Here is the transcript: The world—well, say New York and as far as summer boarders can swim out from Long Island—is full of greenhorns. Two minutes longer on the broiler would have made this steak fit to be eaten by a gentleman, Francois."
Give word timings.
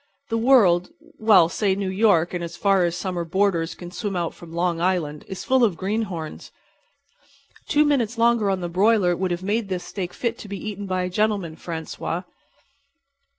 The 0.29 0.37
world—well, 0.39 1.47
say 1.47 1.75
New 1.75 1.91
York 1.91 2.33
and 2.33 2.43
as 2.43 2.57
far 2.57 2.85
as 2.85 2.97
summer 2.97 3.23
boarders 3.23 3.75
can 3.75 3.91
swim 3.91 4.15
out 4.15 4.33
from 4.33 4.51
Long 4.51 4.81
Island—is 4.81 5.43
full 5.43 5.63
of 5.63 5.77
greenhorns. 5.77 6.51
Two 7.67 7.85
minutes 7.85 8.17
longer 8.17 8.49
on 8.49 8.61
the 8.61 8.67
broiler 8.67 9.15
would 9.15 9.29
have 9.29 9.43
made 9.43 9.69
this 9.69 9.83
steak 9.83 10.11
fit 10.15 10.39
to 10.39 10.47
be 10.47 10.57
eaten 10.57 10.87
by 10.87 11.03
a 11.03 11.09
gentleman, 11.11 11.55
Francois." 11.55 12.23